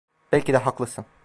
Belki 0.31 0.53
de 0.53 0.57
haklısın. 0.57 1.05